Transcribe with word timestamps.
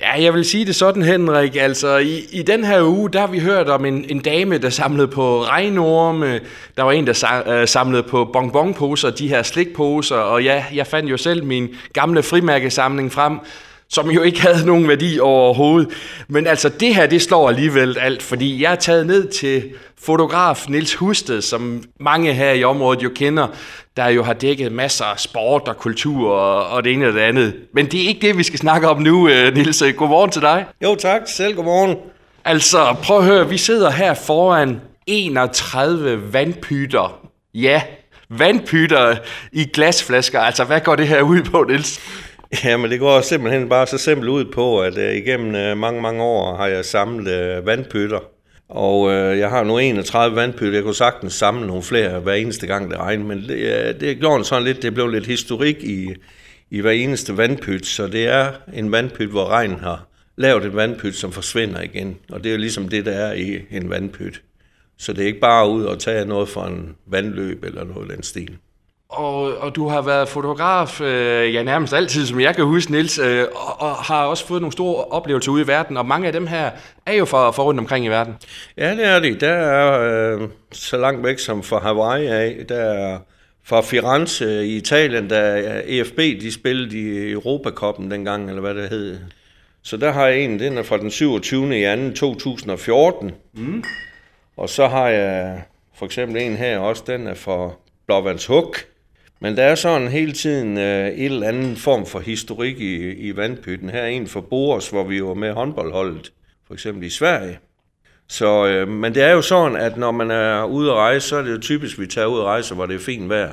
Ja, 0.00 0.22
jeg 0.22 0.34
vil 0.34 0.44
sige 0.44 0.64
det 0.64 0.74
sådan, 0.74 1.02
Henrik. 1.02 1.56
Altså, 1.56 1.96
i, 1.96 2.26
i 2.32 2.42
den 2.42 2.64
her 2.64 2.82
uge, 2.82 3.10
der 3.10 3.20
har 3.20 3.26
vi 3.26 3.38
hørt 3.38 3.68
om 3.68 3.84
en, 3.84 4.04
en 4.08 4.18
dame, 4.20 4.58
der 4.58 4.70
samlede 4.70 5.08
på 5.08 5.42
regnorme. 5.42 6.40
Der 6.76 6.82
var 6.82 6.92
en, 6.92 7.06
der 7.06 7.42
øh, 7.46 7.68
samlede 7.68 8.02
på 8.02 8.24
bonbonposer, 8.32 9.10
de 9.10 9.28
her 9.28 9.42
slikposer. 9.42 10.16
Og 10.16 10.42
ja, 10.44 10.64
jeg 10.74 10.86
fandt 10.86 11.10
jo 11.10 11.16
selv 11.16 11.44
min 11.44 11.74
gamle 11.92 12.22
frimærkesamling 12.22 13.12
frem 13.12 13.38
som 13.90 14.10
jo 14.10 14.22
ikke 14.22 14.40
havde 14.40 14.66
nogen 14.66 14.88
værdi 14.88 15.18
overhovedet. 15.20 15.88
Men 16.28 16.46
altså, 16.46 16.68
det 16.68 16.94
her, 16.94 17.06
det 17.06 17.22
slår 17.22 17.48
alligevel 17.48 17.98
alt, 17.98 18.22
fordi 18.22 18.62
jeg 18.62 18.72
er 18.72 18.76
taget 18.76 19.06
ned 19.06 19.28
til 19.28 19.64
fotograf 20.02 20.64
Nils 20.68 20.94
Husted, 20.94 21.42
som 21.42 21.82
mange 22.00 22.34
her 22.34 22.52
i 22.52 22.64
området 22.64 23.02
jo 23.02 23.10
kender, 23.14 23.46
der 23.96 24.08
jo 24.08 24.22
har 24.22 24.32
dækket 24.32 24.72
masser 24.72 25.04
af 25.04 25.20
sport 25.20 25.68
og 25.68 25.76
kultur 25.76 26.30
og, 26.30 26.66
og 26.66 26.84
det 26.84 26.92
ene 26.92 27.06
og 27.06 27.12
det 27.12 27.20
andet. 27.20 27.54
Men 27.74 27.86
det 27.86 28.04
er 28.04 28.08
ikke 28.08 28.26
det, 28.26 28.38
vi 28.38 28.42
skal 28.42 28.58
snakke 28.58 28.88
om 28.88 29.02
nu, 29.02 29.28
øh, 29.28 29.54
Nils. 29.54 29.82
Godmorgen 29.96 30.30
til 30.30 30.42
dig. 30.42 30.66
Jo, 30.82 30.94
tak. 30.94 31.22
Selv 31.26 31.54
godmorgen. 31.54 31.96
Altså, 32.44 32.96
prøv 33.02 33.18
at 33.18 33.24
høre, 33.24 33.48
vi 33.48 33.58
sidder 33.58 33.90
her 33.90 34.14
foran 34.14 34.80
31 35.06 36.32
vandpytter. 36.32 37.20
Ja, 37.54 37.82
vandpytter 38.30 39.16
i 39.52 39.64
glasflasker. 39.64 40.40
Altså, 40.40 40.64
hvad 40.64 40.80
går 40.80 40.96
det 40.96 41.08
her 41.08 41.22
ud 41.22 41.42
på, 41.42 41.64
Nils? 41.68 42.00
Ja, 42.64 42.76
men 42.76 42.90
det 42.90 43.00
går 43.00 43.20
simpelthen 43.20 43.68
bare 43.68 43.86
så 43.86 43.98
simpelt 43.98 44.30
ud 44.30 44.44
på, 44.44 44.80
at 44.80 44.98
uh, 44.98 45.16
igennem 45.16 45.72
uh, 45.72 45.78
mange, 45.78 46.02
mange 46.02 46.22
år 46.22 46.56
har 46.56 46.66
jeg 46.66 46.84
samlet 46.84 47.58
uh, 47.58 47.66
vandpytter. 47.66 48.20
Og 48.68 49.00
uh, 49.00 49.12
jeg 49.12 49.50
har 49.50 49.64
nu 49.64 49.78
31 49.78 50.36
vandpytter. 50.36 50.74
Jeg 50.74 50.84
kunne 50.84 50.94
sagtens 50.94 51.34
samle 51.34 51.66
nogle 51.66 51.82
flere 51.82 52.20
hver 52.20 52.34
eneste 52.34 52.66
gang, 52.66 52.90
det 52.90 52.98
regnede. 52.98 53.28
Men 53.28 53.38
det, 53.38 53.94
uh, 53.94 54.00
det 54.00 54.18
gjorde 54.18 54.44
sådan 54.44 54.64
lidt, 54.64 54.82
det 54.82 54.94
blev 54.94 55.08
lidt 55.08 55.26
historik 55.26 55.76
i, 55.82 56.14
i 56.70 56.80
hver 56.80 56.90
eneste 56.90 57.36
vandpyt. 57.36 57.86
Så 57.86 58.06
det 58.06 58.28
er 58.28 58.52
en 58.74 58.92
vandpyt, 58.92 59.30
hvor 59.30 59.48
regnen 59.48 59.80
har 59.80 60.06
lavet 60.36 60.64
et 60.64 60.76
vandpyt, 60.76 61.14
som 61.14 61.32
forsvinder 61.32 61.82
igen. 61.82 62.16
Og 62.30 62.44
det 62.44 62.50
er 62.50 62.54
jo 62.54 62.60
ligesom 62.60 62.88
det, 62.88 63.06
der 63.06 63.12
er 63.12 63.32
i 63.32 63.58
en 63.70 63.90
vandpyt. 63.90 64.42
Så 64.98 65.12
det 65.12 65.22
er 65.22 65.26
ikke 65.26 65.40
bare 65.40 65.70
ud 65.70 65.84
og 65.84 65.98
tage 65.98 66.24
noget 66.24 66.48
fra 66.48 66.68
en 66.68 66.96
vandløb 67.06 67.64
eller 67.64 67.84
noget 67.84 68.10
af 68.10 68.16
den 68.16 68.22
stil. 68.22 68.56
Og, 69.08 69.58
og 69.58 69.76
du 69.76 69.88
har 69.88 70.02
været 70.02 70.28
fotograf, 70.28 71.00
øh, 71.00 71.54
ja 71.54 71.62
nærmest 71.62 71.92
altid, 71.94 72.26
som 72.26 72.40
jeg 72.40 72.56
kan 72.56 72.64
huske, 72.64 72.92
Nils, 72.92 73.18
øh, 73.18 73.46
og, 73.54 73.80
og 73.80 73.94
har 73.94 74.24
også 74.24 74.46
fået 74.46 74.60
nogle 74.60 74.72
store 74.72 75.04
oplevelser 75.04 75.52
ude 75.52 75.62
i 75.62 75.66
verden, 75.66 75.96
og 75.96 76.06
mange 76.06 76.26
af 76.26 76.32
dem 76.32 76.46
her 76.46 76.70
er 77.06 77.12
jo 77.12 77.24
for, 77.24 77.50
for 77.50 77.62
rundt 77.62 77.80
omkring 77.80 78.04
i 78.04 78.08
verden. 78.08 78.36
Ja, 78.76 78.90
det 78.96 79.06
er 79.06 79.20
de. 79.20 79.34
Der 79.34 79.52
er 79.52 80.00
øh, 80.40 80.48
så 80.72 80.96
langt 80.96 81.24
væk 81.24 81.38
som 81.38 81.62
fra 81.62 81.78
Hawaii 81.78 82.26
af, 82.26 82.64
der 82.68 82.76
er 82.76 83.18
fra 83.64 83.80
Firenze 83.80 84.66
i 84.66 84.76
Italien, 84.76 85.30
der 85.30 85.38
er 85.38 85.82
EFB, 85.86 86.18
de 86.18 86.52
spillede 86.52 86.98
i 86.98 87.32
Europakoppen 87.32 88.10
dengang, 88.10 88.48
eller 88.48 88.60
hvad 88.60 88.74
det 88.74 88.88
hed. 88.88 89.18
Så 89.82 89.96
der 89.96 90.12
har 90.12 90.26
jeg 90.26 90.40
en, 90.40 90.58
den 90.58 90.78
er 90.78 90.82
fra 90.82 90.96
den 90.96 91.10
27. 91.10 91.80
i 91.80 92.10
2. 92.10 92.34
2014. 92.34 93.32
Mm. 93.54 93.84
Og 94.56 94.68
så 94.68 94.88
har 94.88 95.08
jeg 95.08 95.62
for 95.98 96.06
eksempel 96.06 96.42
en 96.42 96.56
her 96.56 96.78
også, 96.78 97.02
den 97.06 97.26
er 97.26 97.34
fra 97.34 97.70
Blåvandshuk, 98.06 98.76
men 99.40 99.56
der 99.56 99.62
er 99.62 99.74
sådan 99.74 100.08
hele 100.08 100.32
tiden 100.32 100.78
øh, 100.78 101.06
en 101.06 101.32
eller 101.32 101.48
anden 101.48 101.76
form 101.76 102.06
for 102.06 102.20
historik 102.20 102.80
i, 102.80 103.12
i 103.12 103.36
vandpytten. 103.36 103.90
Her 103.90 104.00
er 104.00 104.06
en 104.06 104.26
for 104.26 104.40
Boros, 104.40 104.90
hvor 104.90 105.04
vi 105.04 105.22
var 105.22 105.34
med 105.34 105.52
håndboldholdet, 105.52 106.32
for 106.66 106.74
eksempel 106.74 107.04
i 107.04 107.10
Sverige. 107.10 107.58
Så, 108.28 108.66
øh, 108.66 108.88
men 108.88 109.14
det 109.14 109.22
er 109.22 109.32
jo 109.32 109.42
sådan, 109.42 109.76
at 109.76 109.96
når 109.96 110.10
man 110.10 110.30
er 110.30 110.64
ude 110.64 110.90
at 110.90 110.96
rejse, 110.96 111.28
så 111.28 111.36
er 111.36 111.42
det 111.42 111.52
jo 111.52 111.58
typisk, 111.58 111.94
at 111.94 112.00
vi 112.00 112.06
tager 112.06 112.26
ud 112.26 112.38
at 112.38 112.44
rejse, 112.44 112.74
hvor 112.74 112.86
det 112.86 112.94
er 112.94 113.00
fint 113.00 113.28
vejr. 113.28 113.52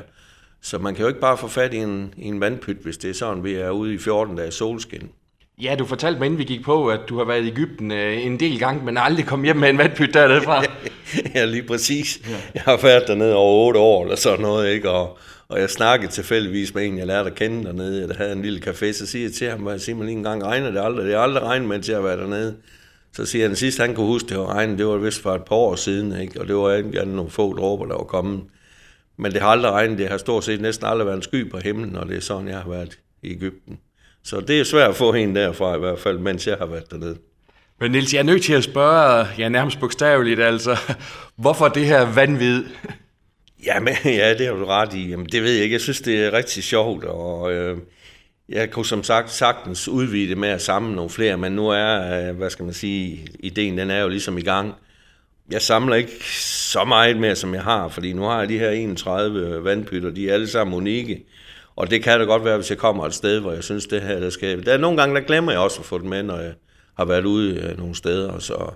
Så 0.62 0.78
man 0.78 0.96
kan 0.96 1.02
jo 1.02 1.08
ikke 1.08 1.20
bare 1.20 1.38
få 1.38 1.48
fat 1.48 1.74
i 1.74 1.78
en, 1.78 2.14
i 2.18 2.26
en 2.28 2.40
vandpyt, 2.40 2.78
hvis 2.78 2.98
det 2.98 3.10
er 3.10 3.14
sådan, 3.14 3.44
vi 3.44 3.54
er 3.54 3.70
ude 3.70 3.94
i 3.94 3.98
14 3.98 4.36
dage 4.36 4.52
solskin. 4.52 5.10
Ja, 5.62 5.76
du 5.80 5.86
fortalte 5.86 6.20
mig, 6.20 6.26
inden 6.26 6.40
vi 6.40 6.44
gik 6.44 6.64
på, 6.64 6.88
at 6.88 7.00
du 7.10 7.18
har 7.18 7.26
været 7.26 7.44
i 7.44 7.48
Ægypten 7.48 7.92
øh, 7.92 8.26
en 8.26 8.40
del 8.40 8.60
gange, 8.60 8.86
men 8.86 8.98
aldrig 8.98 9.26
kom 9.26 9.44
hjem 9.44 9.56
med 9.56 9.70
en 9.70 9.78
vandpyt 9.78 10.14
dernede 10.14 10.42
fra. 10.42 10.64
ja, 11.36 11.46
lige 11.46 11.64
præcis. 11.64 12.20
Ja. 12.30 12.38
Jeg 12.54 12.62
har 12.62 12.80
været 12.82 13.08
dernede 13.08 13.36
over 13.36 13.68
8 13.68 13.80
år 13.80 14.04
eller 14.04 14.16
sådan 14.16 14.40
noget, 14.40 14.74
ikke? 14.74 14.90
Og, 14.90 15.18
og 15.48 15.60
jeg 15.60 15.70
snakkede 15.70 16.12
tilfældigvis 16.12 16.74
med 16.74 16.86
en, 16.86 16.98
jeg 16.98 17.08
lærte 17.08 17.30
at 17.30 17.36
kende 17.36 17.64
dernede, 17.66 18.08
der 18.08 18.14
havde 18.14 18.32
en 18.32 18.42
lille 18.42 18.62
café, 18.68 18.92
så 18.92 19.06
siger 19.06 19.26
jeg 19.26 19.34
til 19.34 19.50
ham, 19.50 19.68
jeg 19.68 19.82
siger 19.82 20.04
lige 20.04 20.12
en 20.12 20.24
gang, 20.24 20.44
regner 20.44 20.72
det 20.72 20.82
aldrig? 20.86 21.06
Det 21.06 21.14
er 21.14 21.20
aldrig 21.20 21.44
regnet, 21.44 21.70
mens 21.70 21.90
jeg 21.90 21.98
har 21.98 22.04
været 22.04 22.20
dernede. 22.20 22.56
Så 23.14 23.26
siger 23.26 23.48
han, 23.48 23.56
sidst 23.56 23.80
han 23.80 23.96
kunne 23.96 24.06
huske, 24.06 24.30
det 24.30 24.38
var 24.38 24.54
regnet, 24.54 24.78
det 24.78 24.88
var 24.88 24.98
vist 24.98 25.22
for 25.22 25.36
et 25.36 25.44
par 25.44 25.56
år 25.56 25.76
siden, 25.76 26.22
ikke? 26.22 26.42
og 26.42 26.48
det 26.48 26.56
var 26.56 26.74
ikke 26.74 27.06
nogle 27.06 27.32
få 27.32 27.54
dråber, 27.54 27.86
der 27.86 27.96
var 27.96 28.04
kommet. 28.04 28.42
Men 29.18 29.32
det 29.32 29.42
har 29.42 29.48
aldrig 29.48 29.72
regnet, 29.72 29.98
det 29.98 30.08
har 30.10 30.18
stort 30.18 30.44
set 30.44 30.62
næsten 30.62 30.86
aldrig 30.86 31.06
været 31.06 31.18
en 31.18 31.24
sky 31.24 31.52
på 31.52 31.58
himlen, 31.58 31.96
og 31.96 32.08
det 32.08 32.18
er 32.18 32.22
sådan, 32.22 32.48
jeg 32.48 32.58
har 32.58 32.70
været 32.70 33.00
i 33.24 33.32
Ægypten. 33.32 33.80
Så 34.24 34.40
det 34.40 34.60
er 34.60 34.64
svært 34.64 34.90
at 34.90 34.96
få 34.96 35.14
en 35.14 35.36
derfra 35.36 35.76
i 35.76 35.80
hvert 35.80 36.00
fald, 36.00 36.18
mens 36.20 36.48
jeg 36.48 36.58
har 36.58 36.66
været 36.66 36.92
dernede. 36.92 37.18
Men 37.80 37.92
Nils, 37.92 38.14
jeg 38.14 38.20
er 38.20 38.24
nødt 38.24 38.44
til 38.44 38.54
at 38.54 38.64
spørge, 38.64 39.28
ja 39.38 39.50
nærmest 39.50 39.80
bogstaveligt 39.80 40.40
altså, 40.40 40.78
hvorfor 41.44 41.68
det 41.68 41.86
her 41.86 42.14
vanvid? 42.16 42.64
Jamen, 43.66 43.94
ja, 44.06 44.34
det 44.34 44.48
har 44.48 44.54
du 44.54 44.66
ret 44.66 44.94
i. 44.94 45.10
Jamen, 45.10 45.26
det 45.26 45.44
ved 45.44 45.54
jeg 45.54 45.64
ikke. 45.64 45.74
Jeg 45.74 45.82
synes, 45.82 46.02
det 46.02 46.26
er 46.26 46.34
rigtig 46.34 46.64
sjovt, 46.64 47.04
og 47.04 47.54
øh, 47.54 47.78
jeg 48.50 48.72
kunne 48.72 48.86
som 48.86 49.04
sagt 49.04 49.32
sagtens 49.32 49.88
udvide 49.88 50.30
det 50.30 50.38
med 50.38 50.50
at 50.50 50.62
samle 50.62 50.96
nogle 50.96 51.10
flere, 51.10 51.38
men 51.38 51.52
nu 51.52 51.70
er, 51.70 52.28
øh, 52.30 52.36
hvad 52.36 52.50
skal 52.50 52.66
man 52.66 52.74
sige, 52.74 53.28
ideen 53.40 53.78
den 53.78 53.92
er 53.92 54.02
jo 54.02 54.10
ligesom 54.10 54.38
i 54.38 54.42
gang. 54.42 54.74
Jeg 55.52 55.62
samler 55.62 55.96
ikke 55.96 56.12
så 56.34 56.84
meget 56.84 57.18
mere, 57.18 57.36
som 57.36 57.54
jeg 57.54 57.64
har, 57.64 57.88
fordi 57.88 58.14
nu 58.14 58.24
har 58.24 58.40
jeg 58.40 58.50
de 58.50 58.60
her 58.60 58.70
31 58.70 59.64
vandpytter, 59.64 60.10
de 60.10 60.30
er 60.30 60.34
alle 60.34 60.48
sammen 60.48 60.76
unikke. 60.76 61.26
Og 61.76 61.92
det 61.92 62.04
kan 62.04 62.20
da 62.20 62.26
godt 62.26 62.46
være, 62.46 62.58
hvis 62.58 62.70
jeg 62.70 62.78
kommer 62.78 63.06
et 63.06 63.14
sted, 63.14 63.40
hvor 63.40 63.54
jeg 63.54 63.64
synes, 63.64 63.86
det 63.86 64.02
her, 64.02 64.20
der 64.20 64.30
skal... 64.30 64.66
Der 64.66 64.74
er 64.74 64.78
nogle 64.78 64.98
gange, 64.98 65.16
der 65.16 65.22
glemmer 65.22 65.52
jeg 65.52 65.62
også 65.62 65.80
at 65.80 65.86
få 65.86 65.98
det 65.98 66.06
med, 66.06 66.24
når 66.24 66.40
jeg 66.40 66.54
har 66.98 67.06
været 67.06 67.26
ude 67.26 67.56
øh, 67.56 67.78
nogle 67.78 67.96
steder. 67.96 68.40
Så 68.40 68.74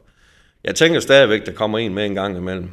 jeg 0.63 0.75
tænker 0.75 0.99
stadigvæk, 0.99 1.45
der 1.45 1.51
kommer 1.51 1.77
en 1.77 1.93
med 1.93 2.05
en 2.05 2.15
gang 2.15 2.37
imellem. 2.37 2.69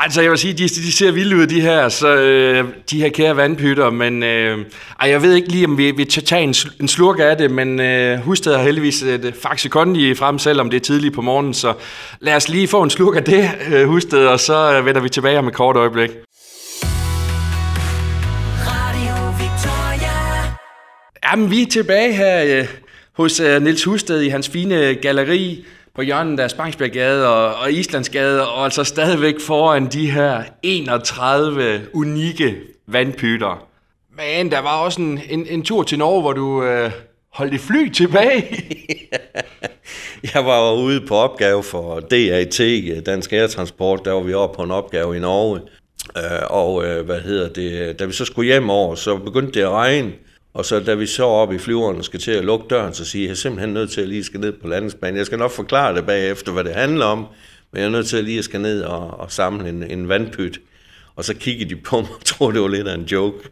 Altså, 0.00 0.22
jeg 0.22 0.30
vil 0.30 0.38
sige, 0.38 0.54
de, 0.54 0.62
de 0.62 0.92
ser 0.92 1.10
vilde 1.10 1.36
ud, 1.36 1.46
de 1.46 1.60
her, 1.60 1.88
så, 1.88 2.16
øh, 2.16 2.64
de 2.90 3.00
her 3.02 3.08
kære 3.08 3.36
vandpytter, 3.36 3.90
men 3.90 4.22
øh, 4.22 4.58
ej, 5.00 5.10
jeg 5.10 5.22
ved 5.22 5.34
ikke 5.34 5.48
lige, 5.48 5.66
om 5.66 5.78
vi, 5.78 5.90
vi 5.90 6.04
tager 6.04 6.42
en, 6.42 6.54
en 6.80 6.88
slurk 6.88 7.18
af 7.18 7.36
det, 7.36 7.50
men 7.50 7.80
øh, 7.80 8.18
Husted 8.18 8.54
har 8.56 8.62
heldigvis 8.62 9.02
et 9.02 9.34
Faxe 9.42 9.68
Kondi 9.68 10.14
frem, 10.14 10.38
selvom 10.38 10.70
det 10.70 10.76
er 10.76 10.80
tidligt 10.80 11.14
på 11.14 11.22
morgenen, 11.22 11.54
så 11.54 11.74
lad 12.20 12.36
os 12.36 12.48
lige 12.48 12.68
få 12.68 12.82
en 12.82 12.90
slurk 12.90 13.16
af 13.16 13.24
det, 13.24 13.50
øh, 13.72 13.86
Husted, 13.86 14.26
og 14.26 14.40
så 14.40 14.78
øh, 14.78 14.86
vender 14.86 15.00
vi 15.00 15.08
tilbage 15.08 15.38
om 15.38 15.48
et 15.48 15.54
kort 15.54 15.76
øjeblik. 15.76 16.10
Jamen, 21.30 21.50
vi 21.50 21.62
er 21.62 21.66
tilbage 21.66 22.12
her 22.12 22.58
øh, 22.58 22.68
hos 23.18 23.40
øh, 23.40 23.62
Nils 23.62 23.84
Husted 23.84 24.20
i 24.20 24.28
hans 24.28 24.48
fine 24.48 24.94
galleri 24.94 25.64
på 25.94 26.02
hjørnet 26.02 26.40
af 26.40 26.50
Spangsbjerggade 26.50 27.28
og, 27.28 27.54
og 27.54 27.72
Islandsgade, 27.72 28.48
og 28.48 28.64
altså 28.64 28.84
stadigvæk 28.84 29.40
foran 29.40 29.86
de 29.86 30.10
her 30.10 30.42
31 30.62 31.80
unikke 31.94 32.56
vandpytter. 32.86 33.66
Men 34.16 34.50
der 34.50 34.58
var 34.58 34.76
også 34.76 35.00
en, 35.00 35.20
en, 35.30 35.46
en 35.46 35.62
tur 35.62 35.82
til 35.82 35.98
Norge, 35.98 36.20
hvor 36.20 36.32
du 36.32 36.64
øh, 36.64 36.90
holdt 37.32 37.54
et 37.54 37.60
fly 37.60 37.88
tilbage. 37.88 38.64
Jeg 40.34 40.44
var 40.44 40.72
ude 40.72 41.00
på 41.00 41.14
opgave 41.14 41.62
for 41.62 42.00
DAT, 42.00 42.60
Dansk 43.06 43.32
Airtransport, 43.32 44.04
der 44.04 44.12
var 44.12 44.22
vi 44.22 44.34
oppe 44.34 44.56
på 44.56 44.62
en 44.62 44.70
opgave 44.70 45.16
i 45.16 45.20
Norge. 45.20 45.60
Øh, 46.16 46.22
og 46.50 46.84
øh, 46.84 47.06
hvad 47.06 47.20
hedder 47.20 47.48
det, 47.48 47.98
da 47.98 48.04
vi 48.04 48.12
så 48.12 48.24
skulle 48.24 48.46
hjem 48.46 48.70
over, 48.70 48.94
så 48.94 49.16
begyndte 49.16 49.52
det 49.52 49.66
at 49.66 49.70
regne. 49.70 50.12
Og 50.54 50.64
så 50.64 50.80
da 50.80 50.94
vi 50.94 51.06
så 51.06 51.24
op 51.24 51.52
i 51.52 51.58
flyveren 51.58 51.96
og 51.96 52.04
skal 52.04 52.20
til 52.20 52.30
at 52.30 52.44
lukke 52.44 52.66
døren, 52.70 52.94
så 52.94 53.04
siger 53.04 53.22
jeg, 53.22 53.28
jeg 53.28 53.32
er 53.32 53.36
simpelthen 53.36 53.74
nødt 53.74 53.90
til 53.90 54.00
at 54.00 54.08
lige 54.08 54.24
skal 54.24 54.40
ned 54.40 54.52
på 54.52 54.68
landingsbanen. 54.68 55.16
Jeg 55.16 55.26
skal 55.26 55.38
nok 55.38 55.50
forklare 55.50 55.94
det 55.94 56.06
bagefter, 56.06 56.52
hvad 56.52 56.64
det 56.64 56.74
handler 56.74 57.04
om, 57.04 57.18
men 57.72 57.80
jeg 57.80 57.86
er 57.86 57.90
nødt 57.90 58.06
til 58.06 58.16
at 58.16 58.24
lige 58.24 58.42
skal 58.42 58.60
ned 58.60 58.82
og, 58.82 59.20
og 59.20 59.32
samle 59.32 59.68
en, 59.68 59.82
en 59.82 60.08
vandpyt. 60.08 60.60
Og 61.16 61.24
så 61.24 61.34
kiggede 61.34 61.70
de 61.70 61.76
på 61.76 62.00
mig 62.00 62.10
og 62.10 62.24
troede, 62.34 62.54
det 62.54 62.62
var 62.62 62.68
lidt 62.68 62.88
af 62.88 62.94
en 62.94 63.04
joke. 63.04 63.48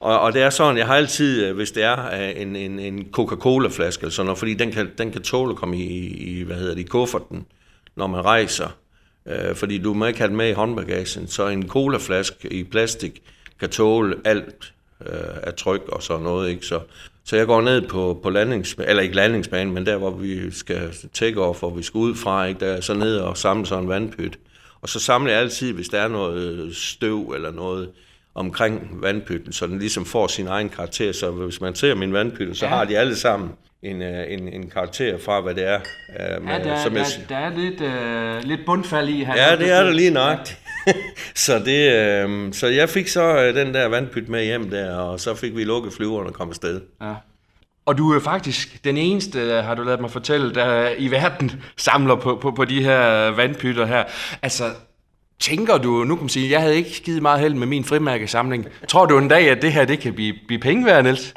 Og, 0.00 0.20
og 0.20 0.32
det 0.32 0.42
er 0.42 0.50
sådan, 0.50 0.76
jeg 0.76 0.86
har 0.86 0.96
altid, 0.96 1.44
øh, 1.44 1.56
hvis 1.56 1.70
det 1.70 1.82
er 1.82 2.06
øh, 2.20 2.42
en, 2.42 2.56
en, 2.56 2.78
en 2.78 3.08
Coca-Cola-flaske 3.12 4.02
eller 4.02 4.12
sådan 4.12 4.26
noget, 4.26 4.38
fordi 4.38 4.54
den 4.54 4.72
kan, 4.72 4.90
den 4.98 5.10
kan 5.10 5.22
tåle 5.22 5.50
at 5.50 5.56
komme 5.56 5.76
i, 5.76 6.06
i, 6.06 6.42
hvad 6.42 6.56
hedder 6.56 6.74
det, 6.74 6.80
i 6.80 6.86
kufferten, 6.86 7.46
når 7.96 8.06
man 8.06 8.24
rejser. 8.24 8.76
Øh, 9.28 9.54
fordi 9.54 9.78
du 9.78 9.94
må 9.94 10.06
ikke 10.06 10.18
have 10.18 10.28
den 10.28 10.36
med 10.36 10.48
i 10.48 10.52
håndbagagen. 10.52 11.26
Så 11.26 11.48
en 11.48 11.68
colaflaske 11.68 12.52
i 12.52 12.64
plastik 12.64 13.22
kan 13.60 13.68
tåle 13.68 14.16
alt 14.24 14.72
øh, 15.06 15.36
af 15.42 15.54
tryk 15.54 15.88
og 15.88 16.02
sådan 16.02 16.22
noget. 16.22 16.50
Ikke? 16.50 16.66
Så, 16.66 16.80
så 17.24 17.36
jeg 17.36 17.46
går 17.46 17.60
ned 17.60 17.88
på, 17.88 18.20
på 18.22 18.30
landingsbanen, 18.30 18.90
eller 18.90 19.02
ikke 19.02 19.14
landingsbanen, 19.14 19.74
men 19.74 19.86
der, 19.86 19.96
hvor 19.96 20.10
vi 20.10 20.50
skal 20.50 20.94
take 21.12 21.40
off, 21.40 21.58
hvor 21.58 21.70
vi 21.70 21.82
skal 21.82 21.98
ud 21.98 22.14
fra, 22.14 22.44
ikke? 22.44 22.60
der 22.60 22.66
er 22.66 22.80
så 22.80 22.94
ned 22.94 23.16
og 23.16 23.36
samle 23.36 23.66
sådan 23.66 23.84
en 23.84 23.90
vandpyt. 23.90 24.38
Og 24.80 24.88
så 24.88 25.00
samler 25.00 25.32
jeg 25.32 25.40
altid, 25.40 25.72
hvis 25.72 25.88
der 25.88 26.00
er 26.00 26.08
noget 26.08 26.76
støv 26.76 27.32
eller 27.34 27.50
noget 27.50 27.90
omkring 28.34 29.02
vandpytten, 29.02 29.52
så 29.52 29.66
den 29.66 29.78
ligesom 29.78 30.06
får 30.06 30.26
sin 30.26 30.46
egen 30.46 30.68
karakter. 30.68 31.12
Så 31.12 31.30
hvis 31.30 31.60
man 31.60 31.74
ser 31.74 31.94
min 31.94 32.12
vandpytte, 32.12 32.54
så 32.54 32.66
ja. 32.66 32.70
har 32.70 32.84
de 32.84 32.98
alle 32.98 33.16
sammen 33.16 33.50
en, 33.82 34.02
øh, 34.02 34.32
en, 34.32 34.48
en 34.48 34.70
karakter 34.70 35.18
fra, 35.18 35.40
hvad 35.40 35.54
det 35.54 35.68
er. 35.68 35.80
Uh, 36.08 36.44
med, 36.44 36.52
ja, 36.52 36.64
der, 36.64 36.82
som 36.82 36.92
der, 36.92 36.98
jeg... 36.98 37.28
der 37.28 37.36
er 37.36 37.56
lidt, 37.56 37.80
uh, 37.80 38.48
lidt 38.48 38.60
bundfald 38.66 39.08
i 39.08 39.24
her. 39.24 39.36
Ja, 39.36 39.56
det 39.56 39.70
er 39.70 39.82
der 39.82 39.90
lige 39.90 40.10
nok. 40.10 40.38
så, 41.46 41.58
det, 41.58 41.92
øh, 41.92 42.52
så 42.52 42.66
jeg 42.66 42.88
fik 42.88 43.08
så 43.08 43.22
øh, 43.22 43.54
den 43.54 43.74
der 43.74 43.88
vandpyt 43.88 44.28
med 44.28 44.44
hjem 44.44 44.70
der, 44.70 44.94
og 44.94 45.20
så 45.20 45.34
fik 45.34 45.56
vi 45.56 45.64
lukket 45.64 45.92
flyveren 45.92 46.26
og 46.26 46.34
kom 46.34 46.48
afsted. 46.48 46.80
Ja. 47.02 47.14
Og 47.86 47.98
du 47.98 48.12
er 48.12 48.20
faktisk 48.20 48.84
den 48.84 48.96
eneste, 48.96 49.62
har 49.62 49.74
du 49.74 49.82
lavet 49.82 50.00
mig 50.00 50.10
fortælle, 50.10 50.54
der 50.54 50.90
i 50.98 51.10
verden 51.10 51.52
samler 51.76 52.16
på, 52.16 52.38
på, 52.42 52.50
på 52.50 52.64
de 52.64 52.84
her 52.84 53.30
vandpytter 53.30 53.86
her. 53.86 54.04
Altså, 54.42 54.64
tænker 55.40 55.78
du, 55.78 56.04
nu 56.04 56.14
kan 56.14 56.22
man 56.22 56.28
sige, 56.28 56.50
jeg 56.50 56.60
havde 56.60 56.76
ikke 56.76 56.90
skidt 56.90 57.22
meget 57.22 57.40
held 57.40 57.54
med 57.54 57.66
min 57.66 57.84
frimærkesamling. 57.84 58.66
Tror 58.88 59.06
du 59.06 59.18
en 59.18 59.28
dag, 59.28 59.50
at 59.50 59.62
det 59.62 59.72
her 59.72 59.84
det 59.84 59.98
kan 59.98 60.14
blive, 60.14 60.34
blive 60.46 60.60
penge 60.60 60.86
værd, 60.86 61.04
Niels? 61.04 61.34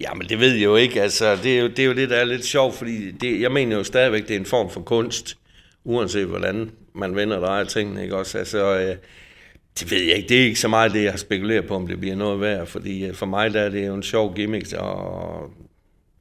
Ja, 0.00 0.14
men 0.14 0.28
det 0.28 0.40
ved 0.40 0.52
jeg 0.52 0.64
jo 0.64 0.76
ikke. 0.76 1.02
Altså, 1.02 1.36
det, 1.36 1.56
er 1.58 1.60
jo, 1.60 1.68
det 1.68 1.78
er 1.78 1.84
jo 1.84 1.92
det, 1.92 2.10
der 2.10 2.16
er 2.16 2.24
lidt 2.24 2.44
sjovt, 2.44 2.74
fordi 2.74 3.10
det, 3.10 3.40
jeg 3.40 3.52
mener 3.52 3.76
jo 3.76 3.84
stadigvæk, 3.84 4.28
det 4.28 4.36
er 4.36 4.40
en 4.40 4.46
form 4.46 4.70
for 4.70 4.80
kunst, 4.80 5.36
uanset 5.84 6.26
hvordan 6.26 6.70
man 6.94 7.16
vender 7.16 7.36
og 7.36 7.42
drejer 7.42 7.64
tingene, 7.64 8.02
ikke 8.02 8.16
også? 8.16 8.38
Altså, 8.38 8.78
øh, 8.78 8.96
det 9.80 9.90
ved 9.90 10.02
jeg 10.02 10.16
ikke. 10.16 10.28
Det 10.28 10.40
er 10.40 10.44
ikke 10.44 10.60
så 10.60 10.68
meget 10.68 10.92
det, 10.92 11.02
jeg 11.02 11.12
har 11.12 11.18
spekuleret 11.18 11.66
på, 11.66 11.74
om 11.74 11.86
det 11.86 12.00
bliver 12.00 12.16
noget 12.16 12.40
værd, 12.40 12.66
fordi 12.66 13.06
øh, 13.06 13.14
for 13.14 13.26
mig 13.26 13.54
der 13.54 13.60
er 13.60 13.68
det 13.68 13.86
jo 13.86 13.94
en 13.94 14.02
sjov 14.02 14.34
gimmick, 14.34 14.72
og 14.78 15.50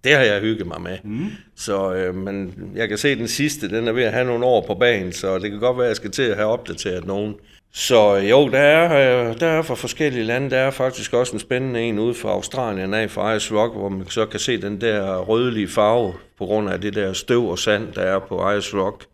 det 0.04 0.16
har 0.16 0.22
jeg 0.22 0.42
hygget 0.42 0.68
mig 0.68 0.82
med. 0.82 0.98
Mm. 1.04 1.28
Så, 1.56 1.94
øh, 1.94 2.16
men 2.16 2.54
jeg 2.76 2.90
kan 2.90 2.98
se, 2.98 3.10
at 3.10 3.18
den 3.18 3.28
sidste, 3.28 3.70
den 3.70 3.88
er 3.88 3.92
ved 3.92 4.04
at 4.04 4.14
have 4.14 4.26
nogle 4.26 4.46
år 4.46 4.66
på 4.68 4.76
banen, 4.76 5.12
så 5.12 5.40
det 5.40 5.52
kan 5.52 5.60
godt 5.60 5.78
være, 5.78 5.86
at 5.86 5.90
jeg 5.90 5.96
skal 5.96 6.12
til 6.12 6.22
at 6.24 6.36
have 6.36 6.48
opdateret 6.48 7.06
nogen. 7.08 7.36
Så 7.74 8.18
øh, 8.18 8.30
jo, 8.30 8.50
der 8.50 8.60
er, 8.60 9.30
øh, 9.30 9.40
der 9.40 9.48
er 9.48 9.62
fra 9.62 9.76
forskellige 9.76 10.24
lande, 10.24 10.50
der 10.50 10.58
er 10.58 10.72
faktisk 10.72 11.14
også 11.14 11.34
en 11.34 11.40
spændende 11.40 11.82
en 11.82 12.00
ude 12.00 12.14
fra 12.14 12.30
Australien 12.30 12.94
af, 12.94 13.12
fra 13.12 13.34
Ice 13.34 13.56
Rock, 13.56 13.74
hvor 13.74 13.90
man 13.90 14.10
så 14.10 14.26
kan 14.26 14.40
se 14.40 14.62
den 14.62 14.82
der 14.82 15.18
rødlige 15.18 15.68
farve, 15.68 16.14
på 16.38 16.46
grund 16.46 16.70
af 16.70 16.82
det 16.82 16.96
der 16.96 17.14
støv 17.14 17.46
og 17.46 17.60
sand, 17.60 17.94
der 17.94 18.02
er 18.02 18.20
på 18.20 18.52
Ice 18.52 18.78
Rock. 18.78 19.06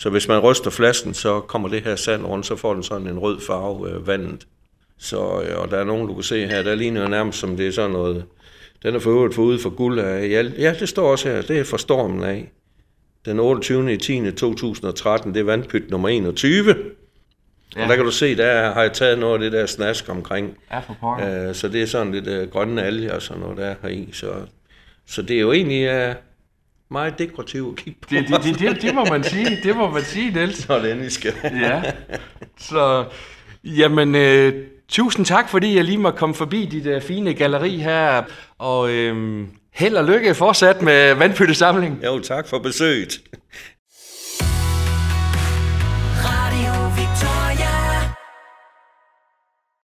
Så 0.00 0.10
hvis 0.10 0.28
man 0.28 0.38
ryster 0.38 0.70
flasken, 0.70 1.14
så 1.14 1.40
kommer 1.40 1.68
det 1.68 1.82
her 1.82 1.96
sand 1.96 2.26
rundt, 2.26 2.46
så 2.46 2.56
får 2.56 2.74
den 2.74 2.82
sådan 2.82 3.06
en 3.06 3.18
rød 3.18 3.40
farve, 3.40 3.90
øh, 3.90 4.06
vandet. 4.06 4.46
Så, 4.98 5.16
øh, 5.16 5.58
og 5.58 5.70
der 5.70 5.78
er 5.78 5.84
nogen, 5.84 6.08
du 6.08 6.14
kan 6.14 6.22
se 6.22 6.46
her, 6.46 6.62
der 6.62 6.74
ligner 6.74 7.08
nærmest 7.08 7.38
som 7.38 7.56
det 7.56 7.66
er 7.66 7.72
sådan 7.72 7.90
noget, 7.90 8.24
den 8.82 8.94
er 8.94 8.98
for 8.98 9.10
øvrigt 9.10 9.34
for 9.34 9.42
ude 9.42 9.58
for 9.58 9.70
guld 9.70 9.98
af, 9.98 10.28
ja, 10.58 10.74
det 10.80 10.88
står 10.88 11.10
også 11.10 11.28
her, 11.28 11.42
det 11.42 11.58
er 11.58 11.64
for 11.64 11.76
stormen 11.76 12.22
af. 12.22 12.50
Den 13.24 13.40
28. 13.40 13.92
i 13.92 13.96
10. 13.96 14.30
2013, 14.30 15.34
det 15.34 15.40
er 15.40 15.44
vandpyt 15.44 15.90
nummer 15.90 16.08
21. 16.08 16.74
Ja. 17.76 17.82
Og 17.82 17.88
der 17.88 17.96
kan 17.96 18.04
du 18.04 18.10
se, 18.10 18.36
der 18.36 18.72
har 18.72 18.82
jeg 18.82 18.92
taget 18.92 19.18
noget 19.18 19.34
af 19.34 19.40
det 19.40 19.52
der 19.52 19.66
snask 19.66 20.08
omkring. 20.08 20.58
Ja, 20.70 20.78
for 20.78 21.48
uh, 21.48 21.54
så 21.54 21.68
det 21.68 21.82
er 21.82 21.86
sådan 21.86 22.12
lidt 22.12 22.28
uh, 22.28 22.50
grønne 22.50 22.82
alger 22.82 23.14
og 23.14 23.22
sådan 23.22 23.42
noget, 23.42 23.56
der 23.56 23.74
her 23.82 23.88
i. 23.88 24.08
Så, 24.12 24.32
så 25.06 25.22
det 25.22 25.36
er 25.36 25.40
jo 25.40 25.52
egentlig 25.52 26.08
uh, 26.08 26.14
meget 26.90 27.18
dekorativt 27.18 27.78
at 27.78 27.84
kigge 27.84 28.00
på. 28.00 28.08
Det, 28.10 28.28
det, 28.28 28.44
det, 28.44 28.58
det, 28.58 28.82
det 28.82 28.94
må 28.94 29.04
man 29.04 29.24
sige, 29.24 29.58
det 29.62 29.76
må 29.76 29.90
man 29.90 30.02
sige, 30.02 30.30
Niels. 30.30 30.66
Det 30.66 30.90
endelig 30.90 31.12
skal. 31.12 31.32
ja, 31.44 31.82
så 32.58 33.04
jamen, 33.64 34.14
øh, 34.14 34.66
tusind 34.88 35.26
tak, 35.26 35.48
fordi 35.48 35.76
jeg 35.76 35.84
lige 35.84 35.98
må 35.98 36.10
komme 36.10 36.34
forbi 36.34 36.66
dit 36.66 36.86
uh, 36.86 37.02
fine 37.02 37.34
galleri 37.34 37.76
her, 37.76 38.22
og 38.58 38.90
øh, 38.90 39.46
held 39.72 39.96
og 39.96 40.04
lykke 40.04 40.34
fortsat 40.34 40.82
med 40.82 41.14
vandpyttesamling. 41.14 42.04
Jo, 42.04 42.18
tak 42.18 42.48
for 42.48 42.58
besøget. 42.58 43.20